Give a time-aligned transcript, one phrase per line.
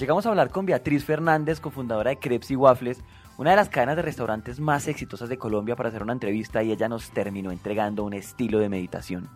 [0.00, 3.04] Llegamos a hablar con Beatriz Fernández, cofundadora de Crepes y Waffles,
[3.36, 6.72] una de las cadenas de restaurantes más exitosas de Colombia, para hacer una entrevista y
[6.72, 9.28] ella nos terminó entregando un estilo de meditación.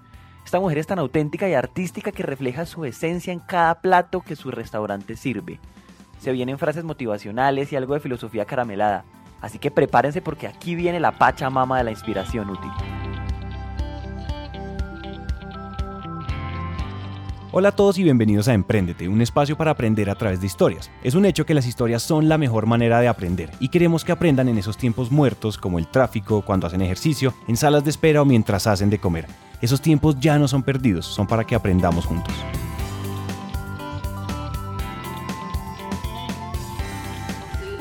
[0.43, 4.37] Esta mujer es tan auténtica y artística que refleja su esencia en cada plato que
[4.37, 5.61] su restaurante sirve.
[6.19, 9.05] Se vienen frases motivacionales y algo de filosofía caramelada,
[9.43, 12.71] así que prepárense porque aquí viene la pacha mama de la inspiración útil.
[17.57, 20.91] Hola a todos y bienvenidos a Emprendete, un espacio para aprender a través de historias.
[21.05, 24.11] Es un hecho que las historias son la mejor manera de aprender y queremos que
[24.11, 28.23] aprendan en esos tiempos muertos como el tráfico, cuando hacen ejercicio, en salas de espera
[28.23, 29.29] o mientras hacen de comer.
[29.63, 32.35] Esos tiempos ya no son perdidos, son para que aprendamos juntos.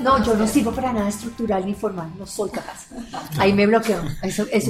[0.04, 2.90] No, yo no sirvo para nada estructural ni formal, no soy capaz.
[3.40, 4.04] Ahí me bloqueo.
[4.22, 4.70] Eso, eso.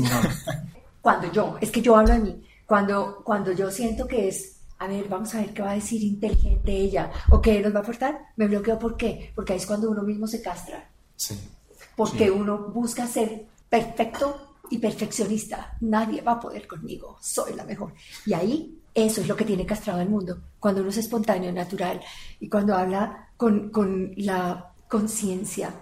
[1.01, 4.52] Cuando yo, es que yo hablo de mí, cuando, cuando yo siento que es
[4.83, 7.79] a ver, vamos a ver qué va a decir inteligente ella o qué nos va
[7.79, 8.77] a aportar, me bloqueo.
[8.77, 9.31] ¿Por qué?
[9.33, 10.89] Porque ahí es cuando uno mismo se castra.
[11.15, 11.39] Sí.
[11.95, 15.77] Porque uno busca ser perfecto y perfeccionista.
[15.81, 17.93] Nadie va a poder conmigo, soy la mejor.
[18.25, 20.37] Y ahí eso es lo que tiene castrado el mundo.
[20.59, 22.01] Cuando uno es espontáneo, natural
[22.39, 25.73] y cuando habla con, con la conciencia,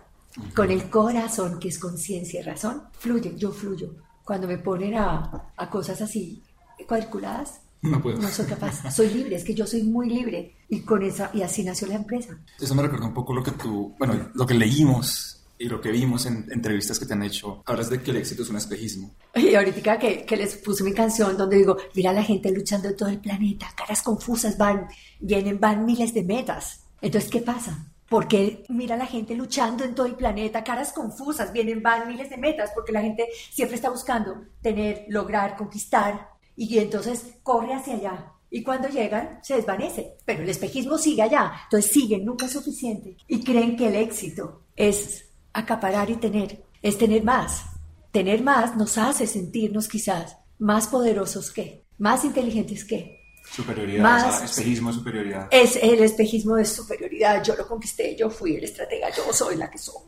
[0.55, 3.95] con el corazón, que es conciencia y razón, fluye, yo fluyo.
[4.23, 6.43] Cuando me ponen a, a cosas así
[6.87, 8.17] cuadriculadas, no puedo.
[8.17, 8.93] No soy capaz.
[8.93, 10.55] Soy libre, es que yo soy muy libre.
[10.69, 12.37] Y con esa, y así nació la empresa.
[12.59, 15.91] Eso me recuerda un poco lo que tú, bueno, lo que leímos y lo que
[15.91, 17.61] vimos en entrevistas que te han hecho.
[17.67, 19.13] Hablas de que el éxito es un espejismo.
[19.35, 22.95] Y ahorita que, que les puse mi canción donde digo, mira la gente luchando en
[22.95, 24.87] todo el planeta, caras confusas, van,
[25.19, 26.85] vienen, van miles de metas.
[26.99, 27.91] Entonces, ¿qué pasa?
[28.09, 32.37] Porque mira la gente luchando en todo el planeta, caras confusas, vienen, van miles de
[32.37, 36.30] metas, porque la gente siempre está buscando tener, lograr, conquistar,
[36.67, 38.33] y entonces corre hacia allá.
[38.51, 41.53] Y cuando llegan, se desvanece, pero el espejismo sigue allá.
[41.63, 43.17] Entonces siguen, nunca es suficiente.
[43.27, 47.63] Y creen que el éxito es acaparar y tener, es tener más.
[48.11, 53.19] Tener más nos hace sentirnos quizás más poderosos que, más inteligentes que.
[53.49, 55.47] Superioridad, más, espejismo de superioridad.
[55.49, 57.43] Es el espejismo de superioridad.
[57.43, 60.03] Yo lo conquisté, yo fui el estratega, yo soy la que soy.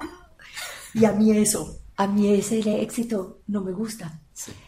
[0.94, 4.23] Y a mí eso, a mí ese éxito no me gusta.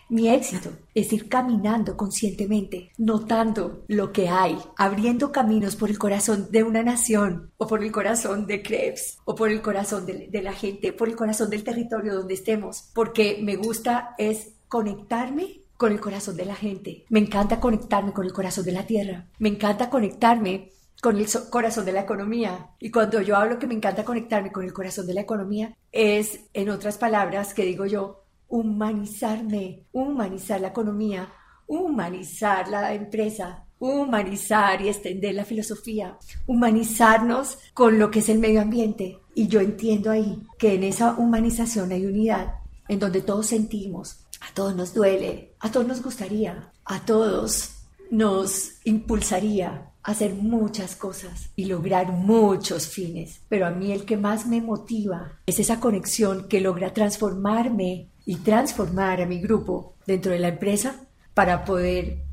[0.10, 6.48] Mi éxito es ir caminando conscientemente, notando lo que hay, abriendo caminos por el corazón
[6.52, 10.54] de una nación, o por el corazón de Krebs, o por el corazón de, la
[10.54, 16.00] gente, por el corazón del territorio donde estemos, porque me gusta es conectarme con el
[16.00, 17.06] corazón de la gente.
[17.10, 19.28] Me encanta conectarme con el corazón de la tierra.
[19.40, 20.72] Me encanta conectarme
[21.02, 22.70] con el corazón de la economía.
[22.80, 26.40] Y cuando yo hablo que me encanta conectarme con el corazón de la economía, es,
[26.54, 31.32] en otras palabras, que digo yo, humanizarme, humanizar la economía,
[31.68, 36.18] humanizar la empresa, humanizar y extender la filosofía,
[36.48, 39.20] humanizarnos con lo que es el medio ambiente.
[39.34, 42.56] Y yo entiendo ahí que en esa humanización hay unidad,
[42.88, 47.72] en donde todos sentimos, a todos nos duele, a todos nos gustaría, a todos
[48.12, 53.42] nos impulsaría hacer muchas cosas y lograr muchos fines.
[53.50, 58.38] Pero a mí el que más me motiva es esa conexión que logra transformarme y
[58.38, 61.02] transformar a mi grupo dentro de la empresa
[61.34, 62.24] para poder,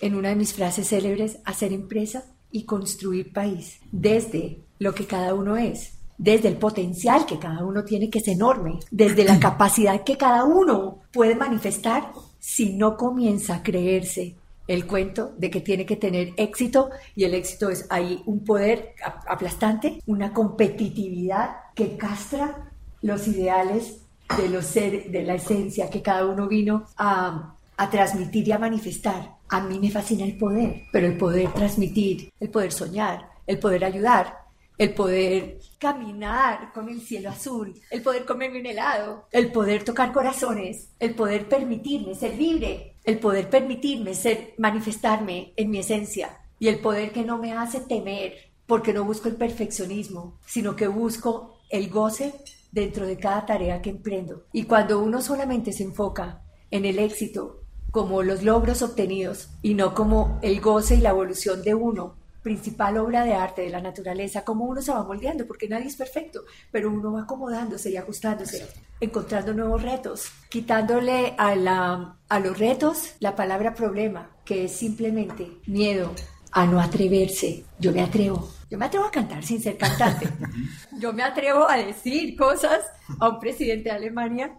[0.00, 5.34] en una de mis frases célebres, hacer empresa y construir país desde lo que cada
[5.34, 10.04] uno es, desde el potencial que cada uno tiene, que es enorme, desde la capacidad
[10.04, 14.36] que cada uno puede manifestar si no comienza a creerse
[14.66, 18.94] el cuento de que tiene que tener éxito y el éxito es ahí un poder
[19.26, 22.70] aplastante, una competitividad que castra
[23.02, 24.02] los ideales
[24.36, 29.36] de, los de la esencia que cada uno vino a, a transmitir y a manifestar.
[29.48, 33.84] A mí me fascina el poder, pero el poder transmitir, el poder soñar, el poder
[33.84, 34.38] ayudar,
[34.78, 40.12] el poder caminar con el cielo azul, el poder comerme un helado, el poder tocar
[40.12, 46.68] corazones, el poder permitirme ser libre, el poder permitirme ser manifestarme en mi esencia y
[46.68, 48.34] el poder que no me hace temer
[48.66, 52.32] porque no busco el perfeccionismo, sino que busco el goce
[52.72, 54.44] dentro de cada tarea que emprendo.
[54.52, 59.94] Y cuando uno solamente se enfoca en el éxito como los logros obtenidos y no
[59.94, 64.44] como el goce y la evolución de uno, principal obra de arte de la naturaleza,
[64.44, 68.66] como uno se va moldeando, porque nadie es perfecto, pero uno va acomodándose y ajustándose,
[69.00, 75.58] encontrando nuevos retos, quitándole a, la, a los retos la palabra problema, que es simplemente
[75.66, 76.12] miedo
[76.52, 77.64] a no atreverse.
[77.78, 80.28] Yo me atrevo, yo me atrevo a cantar sin ser cantante.
[80.98, 82.80] Yo me atrevo a decir cosas
[83.18, 84.52] a un presidente de Alemania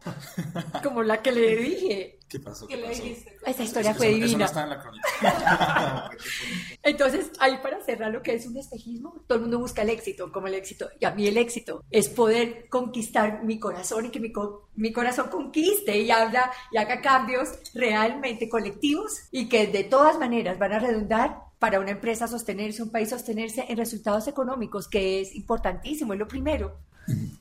[0.83, 2.17] como la que le dije.
[2.27, 2.65] ¿Qué pasó?
[2.67, 3.03] ¿Qué ¿Qué le pasó?
[3.03, 3.37] dijiste?
[3.45, 4.45] Esa historia Eso- fue eso no divina.
[4.45, 4.83] está en la.
[6.83, 10.31] Entonces, ahí para cerrar lo que es un espejismo, todo el mundo busca el éxito,
[10.31, 10.89] como el éxito.
[10.99, 14.91] Y a mí el éxito es poder conquistar mi corazón y que mi, co- mi
[14.91, 20.73] corazón conquiste y, habla, y haga cambios realmente colectivos y que de todas maneras van
[20.73, 26.13] a redundar para una empresa sostenerse, un país sostenerse en resultados económicos, que es importantísimo,
[26.13, 26.77] es lo primero.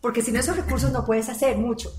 [0.00, 1.90] Porque sin esos recursos no puedes hacer mucho.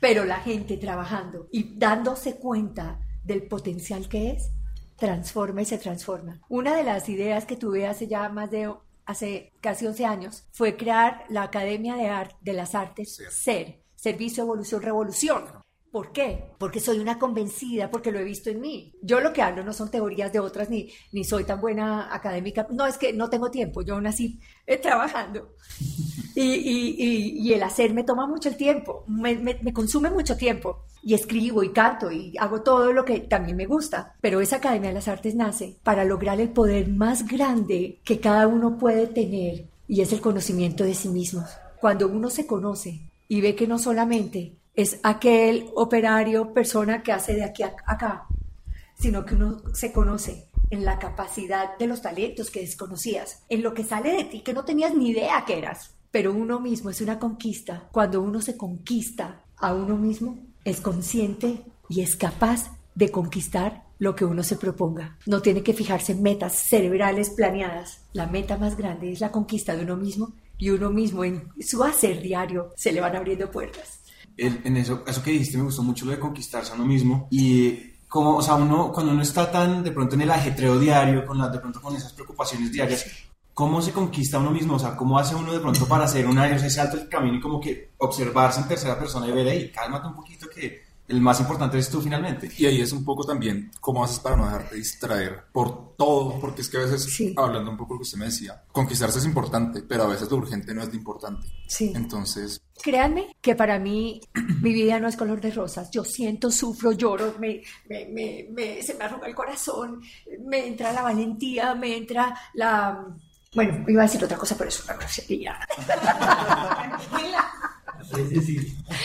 [0.00, 4.48] Pero la gente trabajando y dándose cuenta del potencial que es,
[4.96, 6.40] transforma y se transforma.
[6.48, 8.72] Una de las ideas que tuve hace ya más de
[9.06, 13.20] hace casi 11 años fue crear la Academia de, Ar- de las Artes.
[13.30, 15.44] SER, Servicio, Evolución, Revolución.
[15.94, 16.42] ¿Por qué?
[16.58, 18.92] Porque soy una convencida, porque lo he visto en mí.
[19.00, 22.66] Yo lo que hablo no son teorías de otras, ni, ni soy tan buena académica.
[22.72, 25.54] No, es que no tengo tiempo, yo aún así eh, trabajando.
[26.36, 30.10] Y, y- y- y el hacer me toma mucho el tiempo, me, me- me consume
[30.10, 30.82] mucho tiempo.
[31.04, 34.16] Y escribo y canto y hago todo lo que también me gusta.
[34.20, 38.48] Pero esa Academia de las Artes nace para lograr el poder más grande que cada
[38.48, 41.48] uno puede tener y es el conocimiento de sí mismos.
[41.80, 42.98] Cuando uno se conoce
[43.28, 48.26] y ve que no solamente es aquel operario, persona que hace de aquí a acá,
[48.98, 53.74] sino que uno se conoce en la capacidad de los talentos que desconocías, en lo
[53.74, 55.94] que sale de ti que no tenías ni idea que eras.
[56.10, 57.88] Pero uno mismo es una conquista.
[57.92, 64.14] Cuando uno se conquista a uno mismo, es consciente y es capaz de conquistar lo
[64.14, 65.18] que uno se proponga.
[65.26, 68.02] No tiene que fijarse en metas cerebrales planeadas.
[68.12, 71.82] La meta más grande es la conquista de uno mismo y uno mismo en su
[71.82, 74.03] hacer diario se le van abriendo puertas.
[74.36, 77.28] El- en eso, eso que dijiste me gustó mucho lo de conquistarse a uno mismo
[77.30, 81.24] y como, o sea, uno, cuando uno está tan de pronto en el ajetreo diario,
[81.26, 83.06] con las, de pronto con esas preocupaciones diarias,
[83.52, 84.74] ¿cómo se conquista a uno mismo?
[84.74, 87.40] O sea, ¿cómo hace uno de pronto para hacer una, ese salto del camino y
[87.40, 91.38] como que observarse en tercera persona y ver, hey, cálmate un poquito que el más
[91.40, 92.50] importante es tú finalmente?
[92.56, 96.62] Y ahí es un poco también cómo haces para no dejarte distraer por todo, porque
[96.62, 97.34] es que a veces, Sí.
[97.36, 100.30] hablando un poco de lo que usted me decía, conquistarse es importante, pero a veces
[100.30, 101.46] lo urgente no es lo importante.
[101.68, 101.92] Sí.
[101.94, 104.20] Entonces, Créanme que para mí
[104.60, 105.90] mi vida no es color de rosas.
[105.90, 110.00] Yo siento, sufro, lloro, me, me- me- me- se me arruga el corazón,
[110.44, 113.06] me entra la valentía, me entra la...
[113.54, 115.56] Bueno, iba a decir otra cosa, pero es una grosería.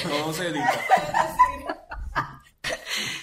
[0.10, 0.72] todo se edita.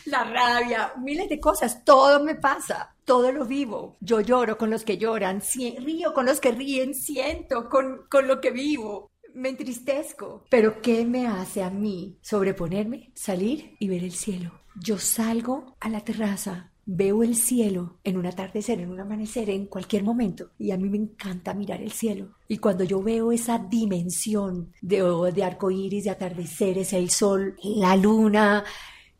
[0.06, 3.96] La rabia, miles de cosas, todo me pasa, todo lo vivo.
[4.00, 5.42] Yo lloro con los que lloran,
[5.78, 9.10] río con los que ríen, siento con, con lo que vivo.
[9.34, 10.44] Me entristezco.
[10.48, 13.10] Pero ¿qué me hace a mí sobreponerme?
[13.14, 14.52] Salir y ver el cielo.
[14.76, 19.66] Yo salgo a la terraza, veo el cielo en un atardecer, en un amanecer, en
[19.66, 20.50] cualquier momento.
[20.56, 22.36] Y a mí me encanta mirar el cielo.
[22.46, 25.02] Y cuando yo veo esa dimensión de,
[25.34, 28.64] de arcoíris, de atardeceres, el sol, la luna,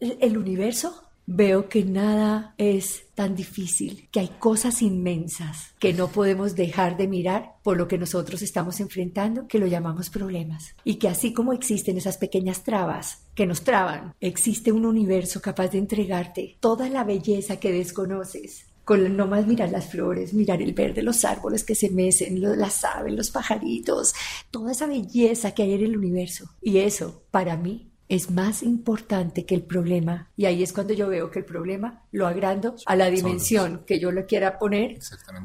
[0.00, 6.54] el universo, veo que nada es tan difícil, que hay cosas inmensas que no podemos
[6.54, 10.74] dejar de mirar por lo que nosotros estamos enfrentando, que lo llamamos problemas.
[10.84, 15.68] Y que así como existen esas pequeñas trabas que nos traban, existe un universo capaz
[15.68, 18.66] de entregarte toda la belleza que desconoces.
[18.84, 22.84] Con no más mirar las flores, mirar el verde, los árboles que se mecen, las
[22.84, 24.14] aves, los pajaritos,
[24.52, 26.50] toda esa belleza que hay en el universo.
[26.62, 30.30] Y eso, para mí, es más importante que el problema.
[30.36, 33.98] Y ahí es cuando yo veo que el problema lo agrando a la dimensión que
[33.98, 34.98] yo le quiera poner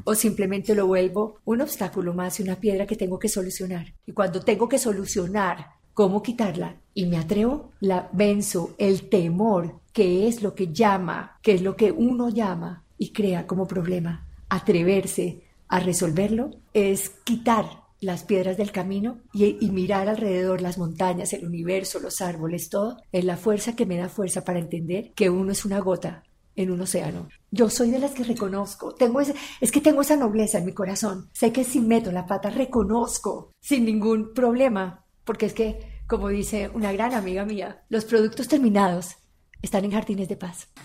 [0.04, 3.92] o simplemente lo vuelvo un obstáculo más y una piedra que tengo que solucionar.
[4.06, 10.28] Y cuando tengo que solucionar cómo quitarla y me atrevo, la venzo el temor, que
[10.28, 14.26] es lo que llama, que es lo que uno llama y crea como problema.
[14.48, 21.32] Atreverse a resolverlo es quitar las piedras del camino y, y mirar alrededor las montañas,
[21.32, 25.30] el universo, los árboles, todo, es la fuerza que me da fuerza para entender que
[25.30, 26.24] uno es una gota
[26.56, 27.28] en un océano.
[27.50, 30.74] Yo soy de las que reconozco, tengo ese, es que tengo esa nobleza en mi
[30.74, 31.30] corazón.
[31.32, 36.70] Sé que si meto la pata reconozco sin ningún problema, porque es que, como dice
[36.74, 39.16] una gran amiga mía, los productos terminados
[39.62, 40.68] están en jardines de paz.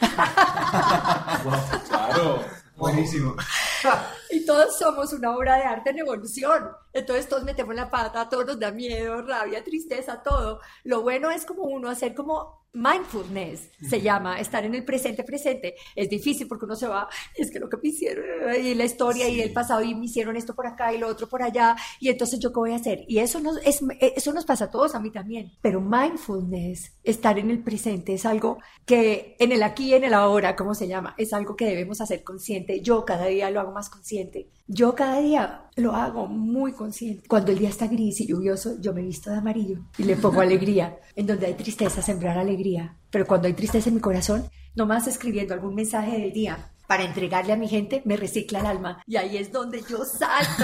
[1.89, 2.41] Claro.
[2.77, 3.36] Buenísimo.
[4.31, 6.69] Y todos somos una obra de arte en evolución.
[6.93, 10.60] Entonces todos metemos la pata, todos nos da miedo, rabia, tristeza, todo.
[10.84, 15.75] Lo bueno es como uno hacer como mindfulness, se llama, estar en el presente presente.
[15.95, 18.25] Es difícil porque uno se va, es que lo que me hicieron,
[18.63, 21.27] y la historia y el pasado, y me hicieron esto por acá y lo otro
[21.27, 23.03] por allá, y entonces yo qué voy a hacer.
[23.07, 25.51] Y eso nos, es, eso nos pasa a todos, a mí también.
[25.62, 30.13] Pero mindfulness, estar en el presente, es algo que en el aquí y en el
[30.13, 31.15] ahora, ¿cómo se llama?
[31.17, 32.81] Es algo que debemos hacer consciente.
[32.81, 34.50] Yo cada día lo hago más consciente.
[34.67, 37.27] Yo cada día lo hago muy consciente.
[37.27, 40.41] Cuando el día está gris y lluvioso, yo me visto de amarillo y le pongo
[40.41, 40.97] alegría.
[41.15, 42.97] En donde hay tristeza, sembrar alegría.
[43.09, 47.53] Pero cuando hay tristeza en mi corazón, nomás escribiendo algún mensaje del día para entregarle
[47.53, 49.03] a mi gente, me recicla el alma.
[49.05, 50.63] Y ahí es donde yo salto.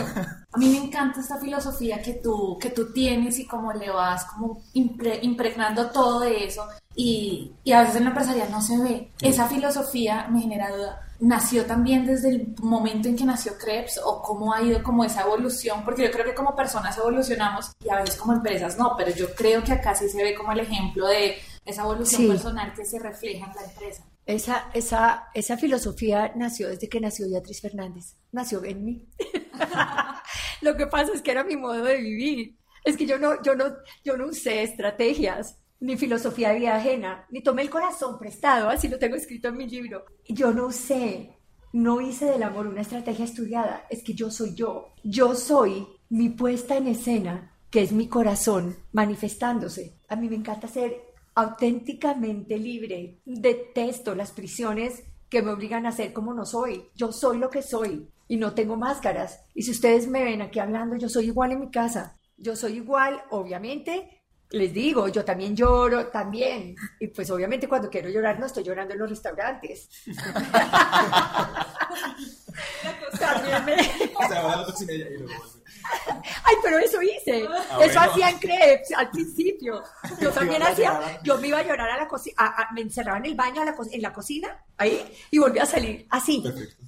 [0.52, 4.26] A mí me encanta esta filosofía que tú, que tú tienes y cómo le vas
[4.26, 6.66] como impregnando todo de eso.
[6.96, 9.12] Y, y a veces en la empresarial no se ve.
[9.22, 11.02] Esa filosofía me genera duda.
[11.24, 15.22] ¿Nació también desde el momento en que nació Krebs o cómo ha ido como esa
[15.22, 15.86] evolución?
[15.86, 19.34] Porque yo creo que como personas evolucionamos y a veces como empresas no, pero yo
[19.34, 23.00] creo que acá sí se ve como el ejemplo de esa evolución personal que se
[23.00, 24.04] refleja en la empresa.
[24.26, 29.08] Esa, esa, esa filosofía nació desde que nació Beatriz Fernández, nació en mí.
[30.62, 32.58] Lo que pasa es que era mi modo de vivir.
[32.84, 37.28] Es que yo no, yo no, yo no usé estrategias, ni filosofía de vida ajena,
[37.30, 40.06] ni tomé el corazón prestado, así lo tengo escrito en mi libro.
[40.30, 41.38] Yo no usé,
[41.74, 44.94] no hice del amor una estrategia estudiada, es que yo soy yo.
[45.04, 50.00] Yo soy mi puesta en escena, que es mi corazón manifestándose.
[50.08, 51.02] A mí me encanta ser
[51.36, 53.20] auténticamente libre.
[53.26, 56.92] Detesto las prisiones que me obligan a ser como no soy.
[56.96, 59.44] Yo soy lo que soy y no tengo máscaras.
[59.54, 62.18] Y si ustedes me ven aquí hablando, yo soy igual en mi casa.
[62.38, 64.23] Yo soy igual, obviamente.
[64.54, 66.76] Les digo, yo también lloro, también.
[67.00, 69.90] Y pues obviamente cuando quiero llorar no estoy llorando en los restaurantes.
[73.20, 73.78] también me...
[76.44, 77.48] Ay, pero eso hice.
[77.50, 79.84] Ah, eso hacía en crepes al principio.
[80.20, 82.36] Yo también hacía, yo me iba a llorar a la cocina,
[82.74, 83.62] me encerraba en el baño
[83.92, 86.42] en la cocina, ahí, y volví a salir así.
[86.42, 86.86] Perfecto.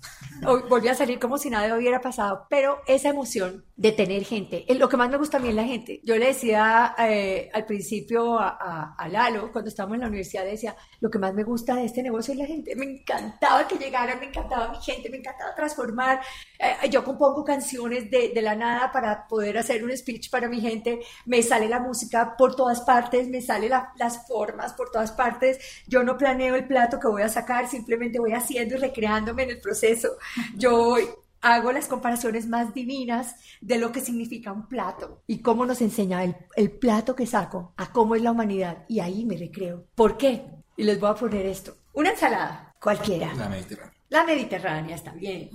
[0.70, 2.46] Volví a salir como si nada hubiera pasado.
[2.50, 5.64] Pero esa emoción de tener gente, lo que más me gusta a mí es la
[5.64, 6.02] gente.
[6.04, 10.76] Yo le decía eh, al principio a, a, Lalo, cuando estábamos en la universidad, decía,
[11.00, 12.76] lo que más me gusta de este negocio es la gente.
[12.76, 16.22] Me encantaba que llegaran, me encantaba mi gente, me encantaba transformar.
[16.60, 20.62] Eh, yo compongo canciones de, de la nada para poder hacer un speech para mi
[20.62, 21.00] gente.
[21.26, 25.60] Me sale la música por todas partes, me sale las formas por todas partes.
[25.88, 29.52] Yo no planeo el plato que voy a sacar, simplemente voy haciendo y recreándome en
[29.52, 30.18] el proceso.
[30.56, 30.98] Yo
[31.42, 36.24] hago las comparaciones más divinas de lo que significa un plato y cómo nos enseña
[36.24, 38.86] el, plato que saco a cómo es la humanidad.
[38.88, 39.86] Y ahí me recreo.
[39.96, 40.44] ¿Por qué?
[40.76, 41.76] Y les voy a poner esto.
[41.94, 43.34] Una ensalada, cualquiera.
[43.36, 43.95] La.
[44.10, 45.50] La mediterránea está bien.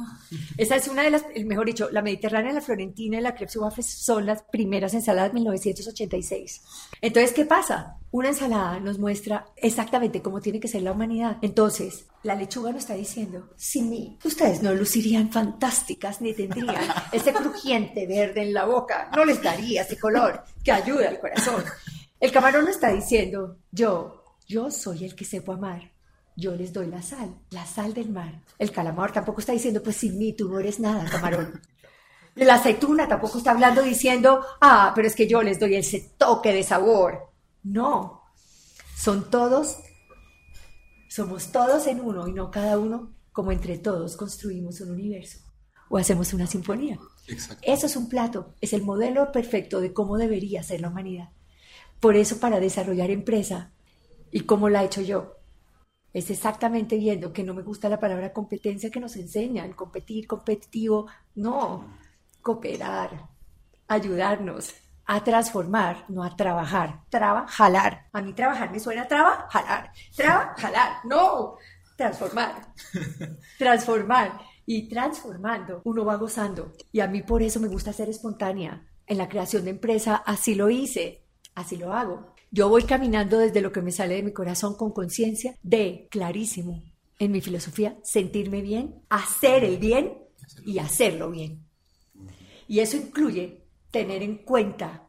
[0.57, 3.87] Esa es una de las, mejor dicho, la mediterránea, la florentina y la crepes waffles
[3.87, 6.62] son las primeras ensaladas de 1986.
[7.00, 7.99] Entonces, ¿qué pasa?
[8.11, 11.38] Una ensalada nos muestra exactamente cómo tiene que ser la humanidad.
[11.42, 17.33] Entonces, la lechuga nos está diciendo, sin mí, ustedes no lucirían fantásticas ni tendrían ese
[17.33, 21.62] crujiente verde en la boca, no les daría ese color que ayuda al corazón.
[22.19, 25.89] El camarón nos está diciendo, yo, yo soy el que sepo amar
[26.40, 28.42] yo les doy la sal, la sal del mar.
[28.59, 31.61] El calamar tampoco está diciendo, pues sin mí tú no eres nada, camarón.
[32.37, 36.52] La aceituna tampoco está hablando diciendo, ah, pero es que yo les doy ese toque
[36.52, 37.28] de sabor.
[37.64, 38.23] No,
[38.97, 39.78] son todos,
[41.09, 45.40] somos todos en uno y no cada uno, como entre todos construimos un universo
[45.90, 46.99] o hacemos una sinfonía.
[47.62, 51.30] Eso es un plato, es el modelo perfecto de cómo debería ser la humanidad.
[51.99, 53.73] Por eso para desarrollar empresa,
[54.30, 55.37] y cómo la he hecho yo,
[56.12, 61.06] es exactamente viendo que no me gusta la palabra competencia que nos enseñan, competir, competitivo,
[61.36, 61.98] no,
[62.42, 63.28] cooperar,
[63.86, 64.74] ayudarnos
[65.06, 68.06] a transformar, no a trabajar, trabajar.
[68.12, 71.56] A mí trabajar me suena trabajar, trabajar, no,
[71.96, 72.74] transformar,
[73.58, 74.40] transformar.
[74.66, 76.74] Y transformando, uno va gozando.
[76.92, 78.86] Y a mí por eso me gusta ser espontánea.
[79.04, 81.24] En la creación de empresa así lo hice,
[81.56, 82.29] así lo hago.
[82.52, 86.83] Yo voy caminando desde lo que me sale de mi corazón con conciencia de clarísimo
[87.21, 90.19] en mi filosofía, sentirme bien, hacer el bien
[90.64, 91.64] y hacerlo bien.
[92.66, 95.09] Y eso incluye tener en cuenta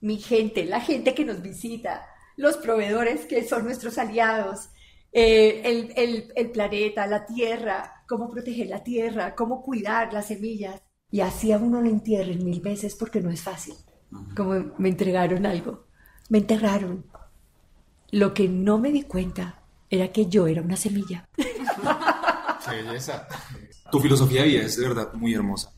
[0.00, 2.04] mi gente, la gente que nos visita,
[2.36, 4.70] los proveedores que son nuestros aliados,
[5.12, 5.62] eh,
[5.94, 10.82] el, el planeta, la tierra, cómo proteger la tierra, cómo cuidar las semillas.
[11.12, 13.74] Y así a uno lo entierren mil veces porque no es fácil,
[14.34, 15.93] como me entregaron algo
[16.28, 17.04] me enterraron.
[18.10, 21.28] Lo que no me di cuenta era que yo era una semilla.
[21.36, 23.26] Qué belleza.
[23.90, 25.72] Tu filosofía de vida es de verdad muy hermosa.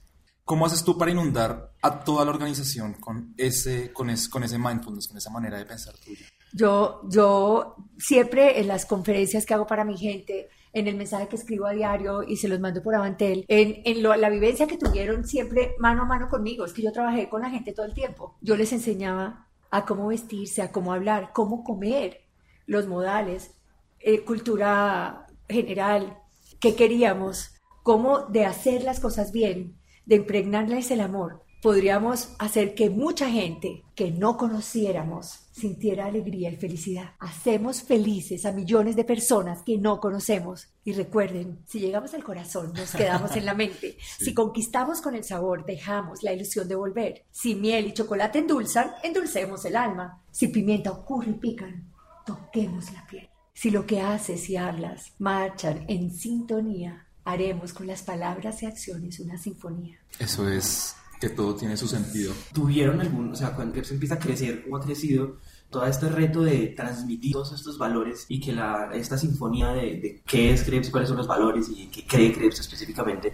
[0.45, 5.09] ¿Cómo haces tú para inundar a toda la organización con ese, con, con ese mindfulness,
[5.09, 6.25] con esa manera de pensar tuya?
[6.53, 11.37] Yo, yo siempre en las conferencias que hago para mi gente, en el mensaje que
[11.37, 15.26] escribo a diario y se los mando por Avantel, en, en la vivencia que tuvieron
[15.26, 18.37] siempre mano a mano conmigo, es que yo trabajé con la gente todo el tiempo.
[18.41, 22.20] Yo les enseñaba a cómo vestirse, a cómo hablar, cómo comer,
[22.66, 23.52] los modales,
[24.00, 26.18] eh, cultura general,
[26.61, 32.91] qué queríamos, cómo de hacer las cosas bien, de impregnarles el amor, podríamos hacer que
[32.91, 37.13] mucha gente que no conociéramos sintiera alegría y felicidad.
[37.19, 40.69] Hacemos felices a millones de personas que no conocemos.
[40.85, 43.97] Y recuerden, si llegamos al corazón, nos quedamos en la mente.
[44.19, 47.25] Si conquistamos con el sabor, dejamos la ilusión de volver.
[47.31, 50.23] Si miel y chocolate endulzan, endulcemos el alma.
[50.31, 51.91] Si pimienta ocurre y pican,
[52.27, 53.29] toquemos la piel.
[53.55, 59.19] Si lo que haces y hablas marchan en sintonía, haremos con las palabras y acciones
[59.21, 59.99] una sinfonía.
[60.19, 62.32] Eso es que todo tiene su sentido.
[62.52, 65.37] ¿Tuvieron algún, o sea, cuando se empieza a crecer o ha crecido,
[65.70, 70.23] todo este reto de transmitir todos estos valores y que la, esta sinfonía de, de
[70.25, 73.32] qué es Krebs cuáles son los valores y qué cree Krebs específicamente,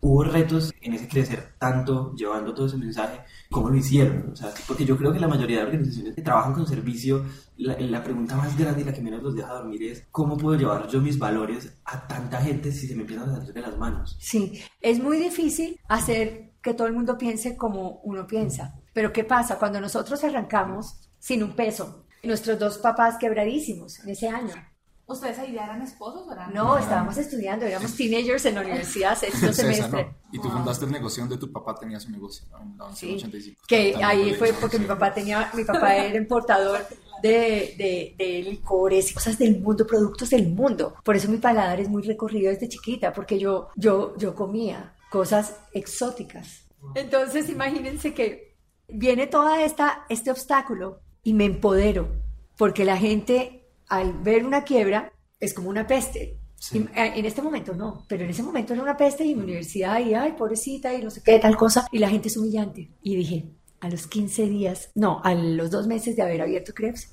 [0.00, 3.20] hubo retos en ese crecer tanto, llevando todo ese mensaje,
[3.50, 4.30] ¿cómo lo hicieron?
[4.32, 7.24] O sea, porque yo creo que la mayoría de organizaciones que trabajan con servicio,
[7.56, 10.58] la, la, pregunta más grande y la que menos los deja dormir es, ¿cómo puedo
[10.58, 13.76] llevar yo mis valores a tanta gente si se me empiezan a salir de las
[13.76, 14.16] manos?
[14.18, 18.74] Sí, es muy difícil hacer que todo el mundo piense como uno piensa.
[18.92, 19.58] Pero ¿qué pasa?
[19.58, 24.54] Cuando nosotros arrancamos sin un peso, nuestros dos papás quebradísimos en ese año,
[25.10, 26.54] ¿Ustedes ahí ya eran esposos o eran?
[26.54, 30.04] No, estábamos estudiando, éramos teenagers en la universidad, sexto semestre.
[30.04, 30.14] ¿no?
[30.30, 32.46] Y tú fundaste el negocio donde tu papá tenía su negocio,
[32.94, 33.60] Sí, 85.
[33.66, 36.86] que ahí fue porque mi papá tenía, mi papá era importador
[37.20, 40.94] de, de, de licores y cosas del mundo, productos del mundo.
[41.04, 45.56] Por eso mi paladar es muy recorrido desde chiquita, porque yo, yo, yo comía cosas
[45.72, 46.66] exóticas.
[46.94, 48.56] Entonces, imagínense que
[48.88, 52.08] viene toda esta, este obstáculo y me empodero,
[52.56, 56.38] porque la gente al ver una quiebra es como una peste.
[56.56, 56.78] Sí.
[56.78, 59.42] Y, eh, En este momento no, pero en ese momento era una peste y mi
[59.42, 62.90] universidad y ay, pobrecita y no sé qué, tal cosa, y la gente es humillante.
[63.02, 63.50] Y dije,
[63.80, 67.10] a los 15 días, no, a los dos meses de haber abierto Krebs,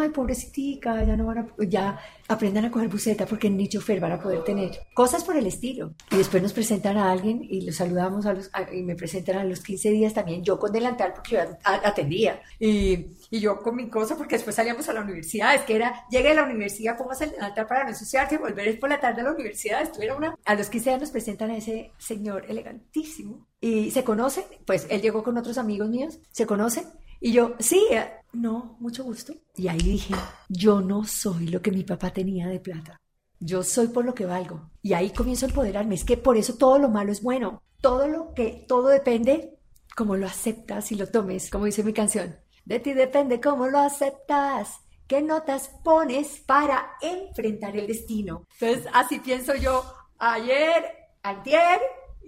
[0.00, 4.12] ay, pobrecitica, ya no van a, ya aprendan a coger buceta porque ni chofer van
[4.12, 4.70] a poder tener.
[4.94, 5.94] Cosas por el estilo.
[6.10, 9.36] Y después nos presentan a alguien y los saludamos a los, a- y me presentan
[9.38, 12.40] a los 15 días también, yo con delantal porque yo atendía.
[12.58, 15.54] Y, y yo con mi cosa porque después salíamos a la universidad.
[15.54, 18.88] Es que era, llegué a la universidad, póngase el delantal para no ensuciarse volver por
[18.88, 19.82] la tarde a la universidad.
[19.82, 20.34] Esto era una...
[20.44, 23.46] A los 15 años nos presentan a ese señor elegantísimo.
[23.60, 26.84] Y se conocen, pues él llegó con otros amigos míos, se conocen.
[27.24, 29.32] Y yo, sí, eh, no, mucho gusto.
[29.54, 30.12] Y ahí dije,
[30.48, 33.00] yo no soy lo que mi papá tenía de plata.
[33.38, 34.72] Yo soy por lo que valgo.
[34.82, 35.94] Y ahí comienzo a empoderarme.
[35.94, 37.62] Es que por eso todo lo malo es bueno.
[37.80, 39.56] Todo lo que, todo depende
[39.96, 42.36] cómo lo aceptas y lo tomes, como dice mi canción.
[42.64, 44.80] De ti depende cómo lo aceptas.
[45.06, 48.48] ¿Qué notas pones para enfrentar el destino?
[48.60, 49.84] Entonces, así pienso yo
[50.18, 50.84] ayer,
[51.22, 51.80] antier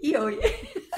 [0.02, 0.38] y hoy.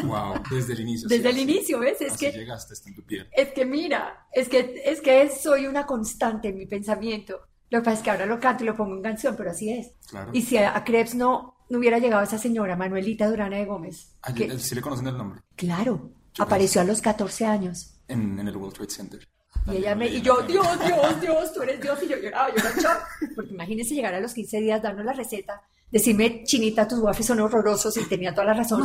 [0.04, 1.08] Wow, desde el inicio.
[1.08, 1.98] Desde sí, el así- inicio, ¿ves?
[2.02, 3.26] Es así que llegaste, está en tu piel.
[3.32, 7.40] es que mira, es que, es que soy una constante en mi pensamiento.
[7.70, 9.72] Lo que pasa es que ahora lo canto y lo pongo en canción, pero así
[9.72, 9.92] es.
[10.10, 10.32] Claro.
[10.34, 14.14] Y si a, a Krebs no, no hubiera llegado esa señora, Manuelita Durana de Gómez,
[14.20, 17.94] Ayer, que, sí le conocen el nombre, claro, Yo apareció a los 14 años.
[18.08, 19.28] en, en el World Trade Center.
[19.72, 21.98] Y ella me, y yo, Dios, Dios, Dios, tú eres Dios.
[22.02, 23.00] Y yo lloraba, yo era.
[23.34, 27.40] Porque imagínense llegar a los 15 días, darnos la receta, decirme, Chinita, tus waffles son
[27.40, 28.82] horrorosos y tenía toda la razón.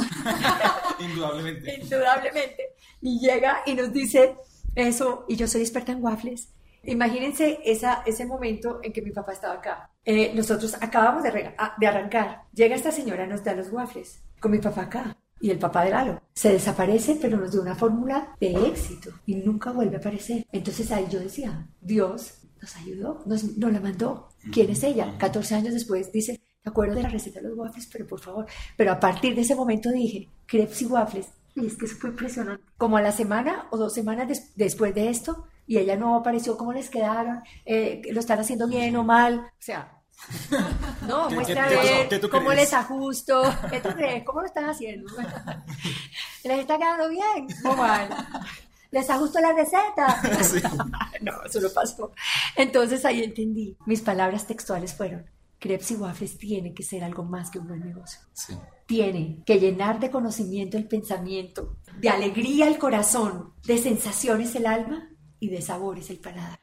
[0.99, 1.75] Indudablemente.
[1.81, 2.63] indudablemente.
[3.01, 4.35] Y llega y nos dice
[4.75, 6.49] eso, y yo soy experta en waffles.
[6.83, 9.89] Imagínense esa, ese momento en que mi papá estaba acá.
[10.03, 12.43] Eh, nosotros acabamos de, de arrancar.
[12.53, 15.17] Llega esta señora, nos da los waffles, con mi papá acá.
[15.39, 19.35] Y el papá de Lalo se desaparece, pero nos dio una fórmula de éxito y
[19.35, 20.45] nunca vuelve a aparecer.
[20.51, 24.29] Entonces ahí yo decía, Dios nos ayudó, nos, nos la mandó.
[24.53, 25.15] ¿Quién es ella?
[25.17, 28.45] 14 años después dice, me acuerdo de la receta de los waffles, pero por favor.
[28.78, 31.28] Pero a partir de ese momento dije, crepes y waffles.
[31.56, 32.63] Y es que eso fue impresionante.
[32.78, 36.58] Como a la semana o dos semanas des- después de esto, y ella no apareció,
[36.58, 37.41] ¿cómo les quedaron?
[37.65, 39.39] Eh, ¿Lo están haciendo bien o mal?
[39.39, 39.97] O sea,
[41.08, 41.69] no, ¿Qué- muestra a
[42.30, 42.56] cómo crees?
[42.62, 43.41] les ajusto.
[43.69, 44.24] ¿Qué tú crees?
[44.24, 45.12] ¿Cómo lo están haciendo?
[46.43, 48.10] ¿Les está quedando bien o mal?
[48.91, 50.21] ¿Les ajusto la receta?
[51.21, 52.12] no, eso no pasó.
[52.56, 53.76] Entonces ahí entendí.
[53.86, 55.26] Mis palabras textuales fueron,
[55.62, 58.19] crepes y waffles tienen que ser algo más que un buen negocio.
[58.34, 58.58] Sí.
[58.88, 65.08] Tienen que llenar de conocimiento el pensamiento, de alegría el corazón, de sensaciones el alma
[65.39, 66.60] y de sabores el paladar.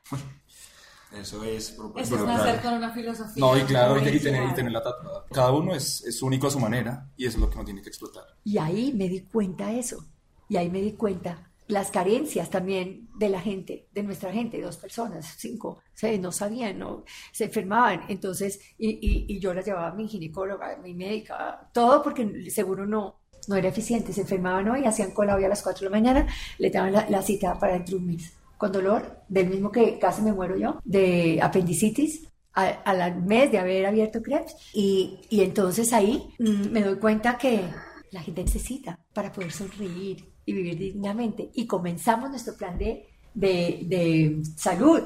[1.13, 3.41] Eso es Eso es nacer con una filosofía.
[3.41, 5.25] No, y claro, y, y tener, y tenerla tatuada.
[5.33, 7.81] Cada uno es, es único a su manera y eso es lo que uno tiene
[7.81, 8.25] que explotar.
[8.43, 10.05] Y ahí me di cuenta eso.
[10.49, 14.77] Y ahí me di cuenta las carencias también de la gente, de nuestra gente, dos
[14.77, 18.03] personas, cinco, seis, no sabían, no, se enfermaban.
[18.09, 22.87] Entonces, y, y, yo las llevaba a mi ginecóloga, a mi médica, todo porque seguro
[22.87, 24.13] no, no era eficiente.
[24.13, 26.27] Se enfermaban hoy, hacían cola hoy a las 4 de la mañana,
[26.59, 28.33] le daban la, la cita para dentro de un mes.
[28.57, 33.87] Con dolor, del mismo que casi me muero yo, de apendicitis, al mes de haber
[33.87, 34.57] abierto Krebs.
[34.75, 37.63] Y, y entonces ahí mm, me doy cuenta que
[38.11, 41.51] la gente necesita para poder sonreír y vivir dignamente.
[41.55, 45.03] Y comenzamos nuestro plan de, de, de salud.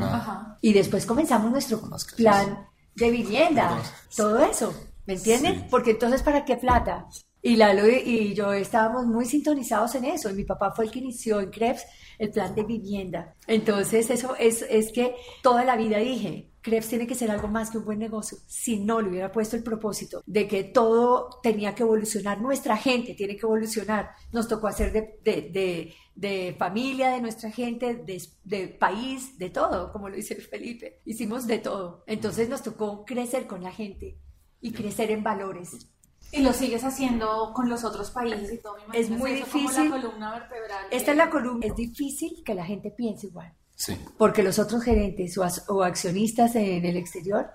[0.00, 0.58] Ajá.
[0.60, 1.80] Y después comenzamos nuestro
[2.16, 3.82] plan de vivienda,
[4.16, 4.72] todo eso,
[5.06, 5.54] ¿me entienden?
[5.60, 5.64] Sí.
[5.70, 7.06] Porque entonces, ¿para qué plata?
[7.40, 10.90] Y Lalo y- y yo estábamos muy sintonizados en eso, y mi papá fue el
[10.92, 11.84] que inició en Krebs
[12.18, 13.34] el plan de vivienda.
[13.48, 17.70] Entonces, eso es, es que toda la vida dije, Krebs tiene que ser algo más
[17.70, 18.38] que un buen negocio.
[18.46, 23.14] Si no le hubiera puesto el propósito de que todo tenía que evolucionar, nuestra gente
[23.14, 24.10] tiene que evolucionar.
[24.30, 29.50] Nos tocó hacer de, de- de- de familia, de nuestra gente, de, de país, de
[29.50, 31.00] todo, como lo dice Felipe.
[31.04, 32.04] Hicimos de todo.
[32.06, 34.18] Entonces nos tocó crecer con la gente
[34.60, 35.88] y crecer en valores.
[36.30, 38.76] Y lo sigues haciendo con los otros países y todo.
[38.76, 39.90] me imagino Es muy eso como difícil.
[39.90, 40.86] la columna vertebral.
[40.90, 41.66] Esta es la columna.
[41.66, 43.52] Es difícil que la gente piense igual.
[43.84, 43.96] Sí.
[44.16, 47.46] porque los otros gerentes o, o accionistas en el exterior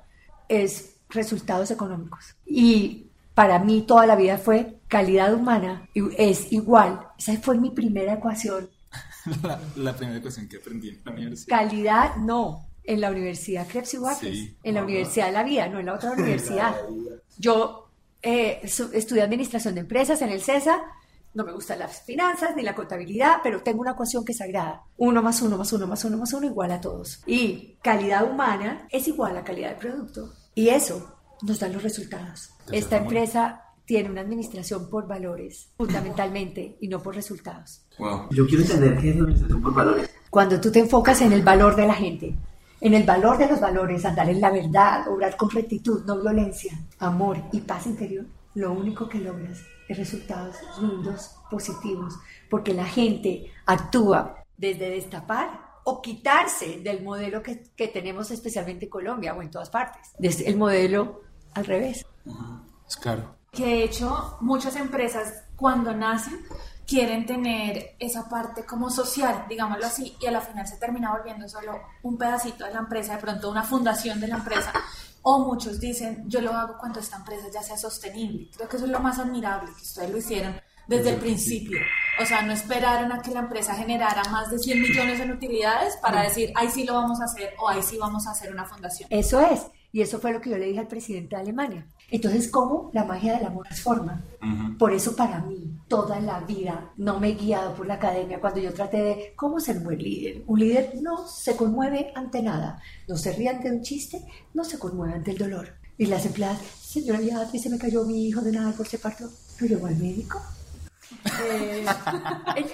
[0.50, 2.36] es resultados económicos.
[2.46, 5.88] Y para mí toda la vida fue calidad humana
[6.18, 7.00] es igual.
[7.18, 8.70] Esa fue mi primera ecuación.
[9.44, 11.58] La, la primera cuestión que aprendí en la universidad.
[11.60, 12.66] Calidad no.
[12.84, 14.58] En la Universidad Krebs y Sí.
[14.64, 16.74] en la Universidad de la Vida, no en la otra universidad.
[17.38, 17.90] Yo
[18.22, 20.82] eh, estudié administración de empresas en el CESA.
[21.34, 24.84] No me gustan las finanzas ni la contabilidad, pero tengo una ecuación que es sagrada.
[24.98, 27.22] Uno más uno más uno más uno más uno igual a todos.
[27.26, 30.34] Y calidad humana es igual a calidad de producto.
[30.56, 32.52] Y eso nos da los resultados.
[32.72, 37.86] Esta empresa tiene una administración por valores, fundamentalmente, y no por resultados.
[37.98, 38.28] Wow.
[38.32, 40.10] Yo quiero entender qué es la organización por valores.
[40.30, 42.36] Cuando tú te enfocas en el valor de la gente,
[42.82, 46.78] en el valor de los valores, andar en la verdad, obrar con rectitud, no violencia,
[47.00, 52.16] amor y paz interior, lo único que logras es resultados lindos, positivos,
[52.50, 58.92] porque la gente actúa desde destapar o quitarse del modelo que, que tenemos especialmente en
[58.92, 61.22] Colombia o en todas partes, desde el modelo
[61.54, 62.06] al revés.
[62.88, 63.36] Es claro.
[63.52, 66.46] Que de hecho muchas empresas cuando nacen
[66.86, 71.48] quieren tener esa parte como social, digámoslo así, y a la final se termina volviendo
[71.50, 74.72] solo un pedacito de la empresa, de pronto una fundación de la empresa.
[75.30, 78.50] O muchos dicen, yo lo hago cuando esta empresa ya sea sostenible.
[78.56, 80.56] Creo que eso es lo más admirable, que ustedes lo hicieron
[80.88, 81.80] desde el principio.
[82.22, 85.98] O sea, no esperaron a que la empresa generara más de 100 millones en utilidades
[85.98, 88.64] para decir, ahí sí lo vamos a hacer o ahí sí vamos a hacer una
[88.64, 89.10] fundación.
[89.12, 91.86] Eso es, y eso fue lo que yo le dije al presidente de Alemania.
[92.10, 94.24] Entonces, ¿cómo la magia del amor transforma?
[94.80, 98.60] Por eso para mí, toda la vida no me he guiado por la academia cuando
[98.60, 100.44] yo traté de cómo ser un buen líder.
[100.48, 104.24] Un líder no se conmueve ante nada, no se ríe ante un chiste,
[104.54, 105.70] no se conmueve ante el dolor.
[105.98, 109.30] Y las empleadas, señora Beatriz, se me cayó mi hijo de nada por ese parto,
[109.60, 110.42] ¿lo llevó al médico?
[111.40, 111.86] Eh,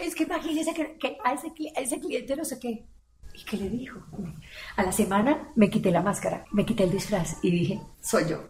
[0.01, 2.85] es, que imagínese que, que a, ese, a ese cliente no sé qué.
[3.33, 3.99] ¿Y qué le dijo?
[4.75, 8.47] A la semana me quité la máscara, me quité el disfraz y dije, soy yo.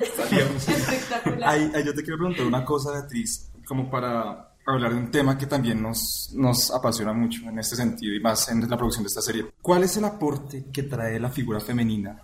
[0.00, 1.48] Espectacular.
[1.48, 5.38] Ahí, ahí yo te quiero preguntar una cosa, Beatriz, como para hablar de un tema
[5.38, 9.08] que también nos, nos apasiona mucho en este sentido y más en la producción de
[9.08, 9.46] esta serie.
[9.62, 12.22] ¿Cuál es el aporte que trae la figura femenina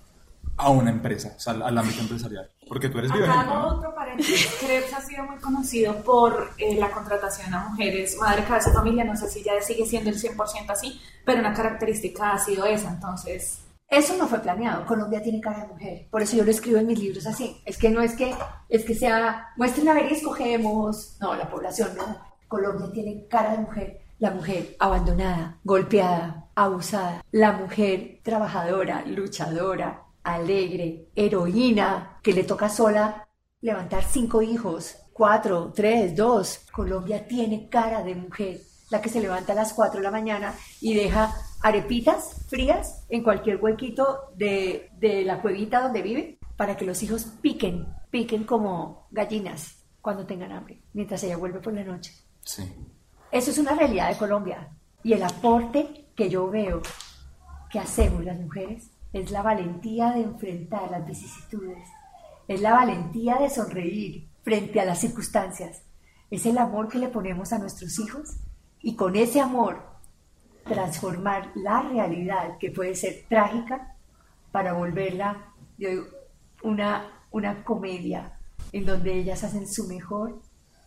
[0.57, 2.51] a una empresa, o sea, al, ámbito empresarial?
[2.69, 3.69] Porque tú eres Acá ¿no?
[3.69, 4.57] otro paréntesis.
[4.61, 9.05] Krebs ha sido muy conocido por eh, la contratación a mujeres madre, cabeza familia.
[9.05, 12.91] No sé si ya sigue siendo el 100% así, pero una característica ha sido esa.
[12.91, 14.87] Entonces, Eso no fue planeado.
[14.87, 16.09] Colombia tiene cara de mujer.
[16.11, 17.61] Por eso yo lo escribo en mis libros así.
[17.65, 18.35] Es que no es que,
[18.69, 21.17] es que sea, muestren a ver y escogemos.
[21.21, 22.19] No, la población no.
[22.49, 24.01] Colombia tiene cara de mujer.
[24.19, 27.25] La mujer abandonada, golpeada, abusada.
[27.31, 33.29] La mujer trabajadora, luchadora, alegre, heroína, que le toca sola
[33.61, 34.97] levantar cinco hijos.
[35.13, 36.67] Cuatro, tres, dos.
[36.73, 38.61] Colombia tiene cara de mujer.
[38.91, 43.23] La que se levanta a las cuatro de la mañana y deja arepitas frías en
[43.23, 49.09] cualquier huequito de, de la cuevita donde vive para que los hijos piquen, piquen como
[49.11, 52.13] gallinas cuando tengan hambre, mientras ella vuelve por la noche.
[52.43, 52.71] Sí.
[53.33, 54.69] Eso es una realidad de Colombia.
[55.03, 56.83] Y el aporte que yo veo
[57.71, 61.89] que hacemos las mujeres es la valentía de enfrentar las vicisitudes,
[62.47, 65.83] es la valentía de sonreír frente a las circunstancias,
[66.31, 68.37] es el amor que le ponemos a nuestros hijos
[68.85, 69.83] y con ese amor
[70.65, 73.97] transformar la realidad que puede ser trágica
[74.53, 76.05] para volverla digo,
[76.63, 78.39] una, una comedia
[78.73, 80.41] en donde ellas hacen su mejor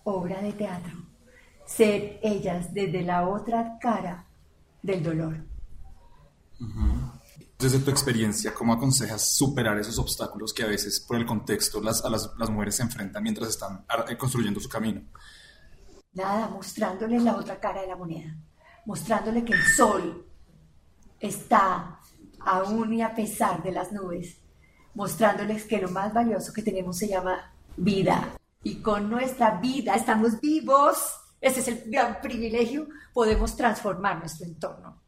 [0.03, 0.93] obra de teatro
[1.65, 4.25] ser ellas desde la otra cara
[4.81, 5.43] del dolor.
[7.59, 12.05] Desde tu experiencia, ¿cómo aconsejas superar esos obstáculos que a veces por el contexto las,
[12.05, 15.01] a las, las mujeres se enfrentan mientras están eh, construyendo su camino?
[16.17, 18.35] Nada, mostrándoles la otra cara de la moneda,
[18.85, 20.25] mostrándole que el sol
[21.19, 21.99] está
[22.39, 24.39] aún y a pesar de las nubes,
[24.95, 28.35] mostrándoles que lo más valioso que tenemos se llama vida.
[28.63, 30.97] Y con nuestra vida estamos vivos,
[31.39, 35.03] Ese es el gran privilegio, podemos transformar nuestro entorno.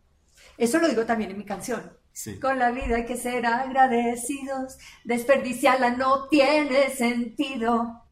[0.60, 1.91] Eso lo digo también en mi canción.
[2.12, 2.39] Sí.
[2.39, 8.04] Con la vida hay que ser agradecidos, desperdiciarla no tiene sentido.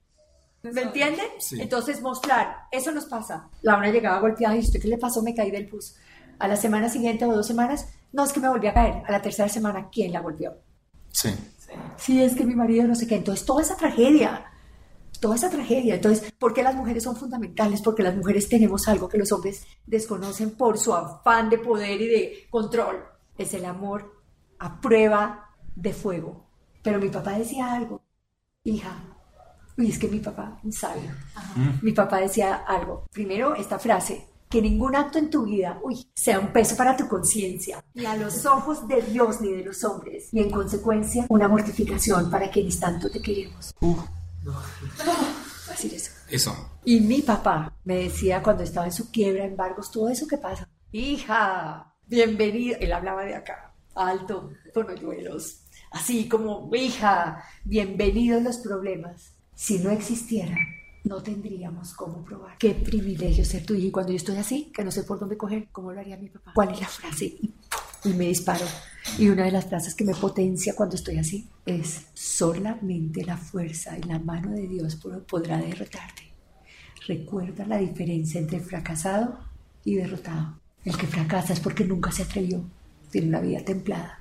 [0.73, 1.27] ¿Me entienden?
[1.39, 1.61] Sí.
[1.61, 3.49] Entonces mostrar, eso nos pasa.
[3.61, 5.95] Laura llegaba golpeada y usted qué le pasó, me caí del bus.
[6.39, 9.03] A la semana siguiente o dos semanas, no es que me volví a caer.
[9.05, 10.53] A la tercera semana, ¿quién la golpeó?
[11.11, 11.29] Sí.
[11.97, 13.15] Sí, es que mi marido no sé qué.
[13.15, 14.45] Entonces, toda esa tragedia,
[15.19, 15.95] toda esa tragedia.
[15.95, 17.81] Entonces, ¿por qué las mujeres son fundamentales?
[17.81, 22.07] Porque las mujeres tenemos algo que los hombres desconocen por su afán de poder y
[22.07, 23.03] de control.
[23.37, 24.21] Es el amor
[24.59, 26.45] a prueba de fuego.
[26.83, 28.01] Pero mi papá decía algo,
[28.63, 29.16] hija.
[29.77, 31.11] Uy, es que mi papá, un sabio.
[31.81, 33.05] Mi papá decía algo.
[33.11, 34.27] Primero, esta frase.
[34.49, 38.15] Que ningún acto en tu vida, uy, sea un peso para tu conciencia, ni a
[38.15, 42.79] los ojos de Dios ni de los hombres, y en consecuencia una mortificación para quienes
[42.79, 43.75] tanto te queremos.
[43.81, 43.97] Voy
[44.47, 46.11] a decir eso.
[46.29, 46.79] Eso.
[46.85, 50.69] Y mi papá me decía cuando estaba en su quiebra, embargos, todo eso que pasa.
[50.93, 52.77] Hija, bienvenida.
[52.77, 55.63] Él hablaba de acá, alto, con hoyuelos.
[55.91, 59.33] Así como, hija, bienvenidos los problemas.
[59.57, 60.59] Si no existieran,
[61.03, 62.57] no tendríamos cómo probar.
[62.59, 63.87] Qué privilegio ser tu hija.
[63.87, 66.29] Y cuando yo estoy así, que no sé por dónde coger, ¿cómo lo haría mi
[66.29, 66.51] papá?
[66.53, 67.25] ¿Cuál es la frase?
[67.25, 67.53] Y,
[68.13, 68.65] me disparo.
[69.17, 73.97] Y una de las frases que me potencia cuando estoy así es, solamente la fuerza
[73.97, 76.23] y la mano de Dios po- podrá derrotarte.
[77.07, 79.39] Recuerda la diferencia entre fracasado
[79.83, 80.59] y derrotado.
[80.85, 82.61] El que fracasa es porque nunca se atrevió,
[83.11, 84.19] tiene una vida templada.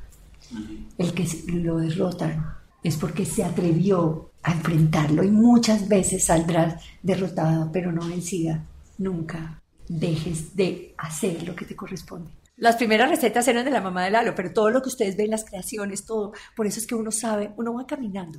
[0.96, 7.68] El que lo derrotan es porque se atrevió a enfrentarlo y muchas veces saldrás derrotada,
[7.72, 8.64] pero no vencida.
[8.96, 12.30] Nunca dejes de hacer lo que te corresponde.
[12.56, 15.30] Las primeras recetas eran de la mamá de Lalo, pero todo lo que ustedes ven,
[15.30, 18.38] las creaciones, todo, por eso es que uno sabe, uno va caminando.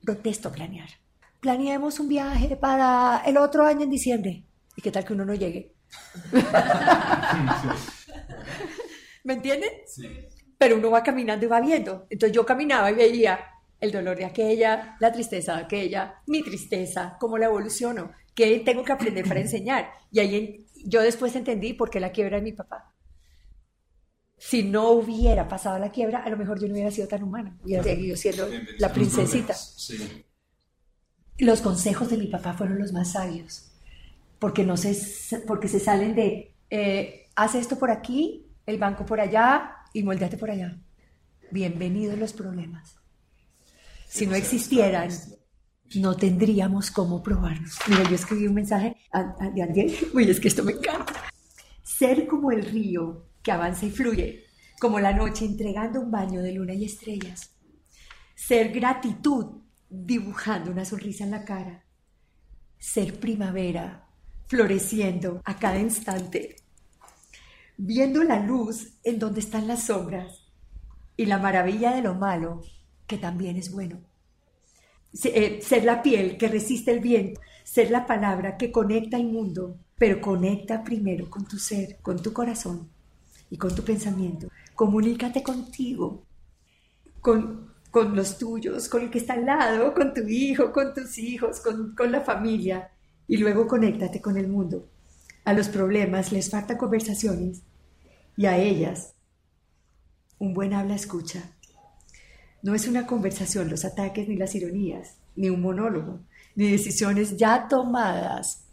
[0.00, 0.88] Detesto planear.
[1.40, 4.44] Planeemos un viaje para el otro año en diciembre.
[4.76, 5.74] ¿Y qué tal que uno no llegue?
[9.24, 9.70] ¿Me entienden?
[9.88, 10.06] Sí.
[10.56, 12.06] pero uno va caminando y va viendo.
[12.08, 13.40] Entonces yo caminaba y veía
[13.82, 18.84] el dolor de aquella, la tristeza de aquella, mi tristeza, cómo la evoluciono, qué tengo
[18.84, 19.90] que aprender para enseñar.
[20.12, 22.94] Y ahí en- yo después entendí por qué la quiebra de mi papá.
[24.38, 27.58] Si no hubiera pasado la quiebra, a lo mejor yo no hubiera sido tan humana,
[27.64, 29.52] hubiera seguido siendo la princesita.
[29.54, 30.24] Sí.
[31.38, 33.72] Los consejos de mi papá fueron los más sabios,
[34.38, 34.94] porque, no se,
[35.46, 40.36] porque se salen de, eh, haz esto por aquí, el banco por allá y moldeate
[40.36, 40.78] por allá.
[41.50, 43.01] Bienvenidos los problemas.
[44.12, 45.08] Si no existieran,
[45.94, 47.78] no tendríamos cómo probarnos.
[47.88, 48.94] Mira, yo escribí un mensaje
[49.54, 51.14] de alguien, uy, es que esto me encanta.
[51.82, 54.44] Ser como el río que avanza y fluye,
[54.78, 57.54] como la noche entregando un baño de luna y estrellas.
[58.34, 61.86] Ser gratitud dibujando una sonrisa en la cara.
[62.78, 64.10] Ser primavera
[64.46, 66.56] floreciendo a cada instante.
[67.78, 70.52] Viendo la luz en donde están las sombras
[71.16, 72.60] y la maravilla de lo malo
[73.06, 74.00] que también es bueno.
[75.24, 79.78] Eh, Ser la piel que resiste el viento, ser la palabra que conecta el mundo,
[79.96, 82.88] pero conecta primero con tu ser, con tu corazón
[83.50, 84.48] y con tu pensamiento.
[84.74, 86.26] Comunícate contigo,
[87.20, 91.18] con, con los tuyos, con el que está al lado, con tu hijo, con tus
[91.18, 92.90] hijos, con, con la familia,
[93.28, 94.88] y luego conéctate con el mundo.
[95.44, 97.62] A los problemas les faltan conversaciones
[98.36, 99.14] y a ellas
[100.38, 101.56] un buen habla escucha.
[102.62, 106.20] No es una conversación los ataques ni las ironías, ni un monólogo,
[106.54, 108.64] ni decisiones ya tomadas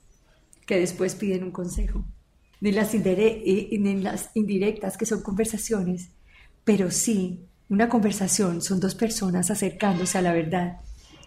[0.65, 2.05] que después piden un consejo,
[2.61, 6.09] ni las, las indirectas que son conversaciones,
[6.63, 10.77] pero sí, una conversación son dos personas acercándose a la verdad,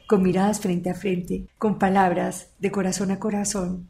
[0.06, 3.88] con miradas frente a frente, con palabras de corazón a corazón,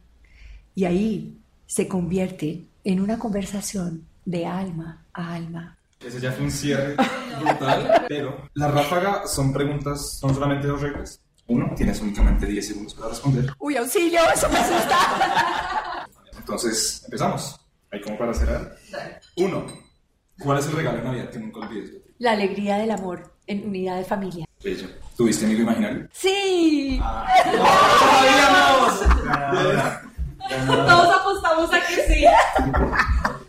[0.74, 5.78] y ahí se convierte en una conversación de alma a alma.
[6.04, 6.96] Ese ya fue un cierre
[7.40, 11.20] brutal, pero la ráfaga son preguntas, son solamente dos reglas.
[11.46, 13.52] Uno, tienes únicamente 10 segundos para responder.
[13.58, 14.20] ¡Uy, auxilio!
[14.34, 16.08] ¡Eso me asusta!
[16.38, 17.60] Entonces, empezamos.
[17.90, 18.76] Ahí como para cerrar.
[19.36, 19.66] Uno,
[20.38, 21.92] ¿cuál es el regalo de Navidad que nunca olvides?
[22.18, 24.46] La alegría del amor en unidad de familia.
[24.62, 24.88] Bello.
[25.16, 26.08] ¿Tuviste amigo imaginario?
[26.12, 27.00] ¡Sí!
[30.66, 32.24] Todos apostamos a que sí.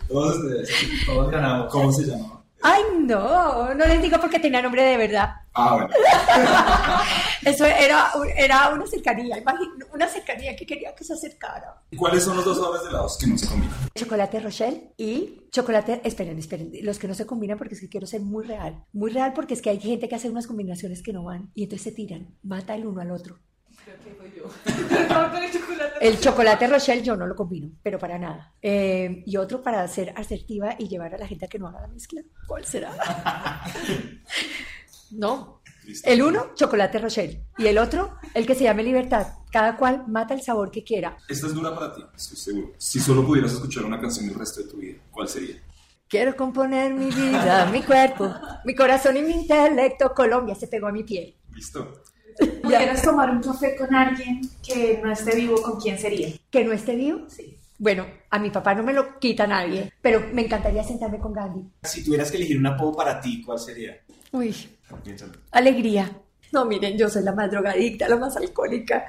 [0.08, 0.70] Todos ustedes.
[1.06, 1.72] Todos ganamos.
[1.72, 2.43] ¿Cómo se llamaba?
[2.66, 3.74] ¡Ay, no!
[3.74, 5.34] No les digo porque tenía nombre de verdad.
[5.54, 5.90] Ah, bueno.
[7.46, 11.82] Eso era, era una cercanía, imagín- una cercanía que quería que se acercara.
[11.92, 13.76] ¿Y cuáles son los dos sabores de helados que no se combinan?
[13.96, 16.02] Chocolate Rochelle y chocolate.
[16.06, 16.72] Esperen, esperen.
[16.84, 18.84] Los que no se combinan porque es que quiero ser muy real.
[18.94, 21.64] Muy real porque es que hay gente que hace unas combinaciones que no van y
[21.64, 22.34] entonces se tiran.
[22.44, 23.40] Mata el uno al otro.
[23.84, 24.46] Creo que fue yo.
[25.38, 26.08] El chocolate.
[26.08, 28.54] El chocolate Rochelle yo no lo combino, pero para nada.
[28.62, 31.82] Eh, y otro para ser asertiva y llevar a la gente a que no haga
[31.82, 32.22] la mezcla.
[32.48, 32.92] ¿Cuál será?
[35.12, 35.62] no.
[36.04, 37.44] El uno, chocolate Rochelle.
[37.58, 39.28] Y el otro, el que se llame libertad.
[39.52, 41.18] Cada cual mata el sabor que quiera.
[41.28, 42.74] Esta es dura para ti, estoy seguro.
[42.78, 45.62] Si solo pudieras escuchar una canción el resto de tu vida, ¿cuál sería?
[46.08, 48.34] Quiero componer mi vida, mi cuerpo,
[48.66, 50.14] mi corazón y mi intelecto.
[50.14, 51.36] Colombia se pegó a mi piel.
[51.54, 52.04] ¿Listo?
[52.64, 55.62] ¿Pudieras tomar un café con alguien que no esté vivo?
[55.62, 56.30] ¿Con quién sería?
[56.50, 57.22] ¿Que no esté vivo?
[57.28, 57.58] Sí.
[57.78, 61.64] Bueno, a mi papá no me lo quita nadie, pero me encantaría sentarme con Gandhi.
[61.84, 63.98] Si tuvieras que elegir un apodo para ti, ¿cuál sería?
[64.32, 64.56] Uy,
[65.04, 65.34] Piénsalo.
[65.52, 66.10] alegría.
[66.52, 69.06] No, miren, yo soy la más drogadicta, la más alcohólica,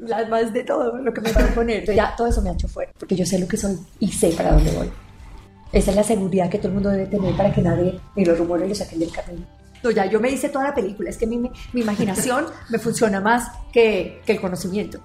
[0.00, 1.84] la más de todo lo que me van a poner.
[1.94, 4.30] Ya todo eso me ha hecho fuera, porque yo sé lo que soy y sé
[4.30, 4.90] para dónde voy.
[5.72, 8.36] Esa es la seguridad que todo el mundo debe tener para que nadie ni los
[8.38, 9.46] rumores lo saquen del camino.
[9.82, 13.20] No, ya yo me hice toda la película, es que mi, mi imaginación me funciona
[13.20, 15.00] más que, que el conocimiento.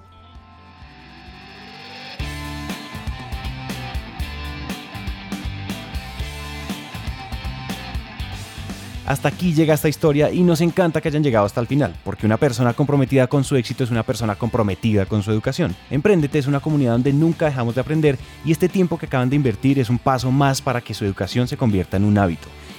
[9.04, 12.24] Hasta aquí llega esta historia y nos encanta que hayan llegado hasta el final, porque
[12.24, 15.74] una persona comprometida con su éxito es una persona comprometida con su educación.
[15.90, 19.36] Emprendete es una comunidad donde nunca dejamos de aprender y este tiempo que acaban de
[19.36, 22.48] invertir es un paso más para que su educación se convierta en un hábito.